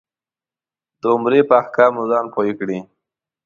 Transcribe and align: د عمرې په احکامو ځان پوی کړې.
د 1.01 1.03
عمرې 1.13 1.41
په 1.49 1.53
احکامو 1.61 2.03
ځان 2.11 2.25
پوی 2.33 2.51
کړې. 2.59 2.79